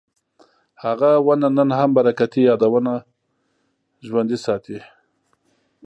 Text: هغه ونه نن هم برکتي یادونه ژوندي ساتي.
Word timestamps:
هغه 0.83 1.11
ونه 1.25 1.47
نن 1.57 1.69
هم 1.79 1.89
برکتي 1.97 2.41
یادونه 2.49 2.93
ژوندي 4.07 4.37
ساتي. 4.45 4.79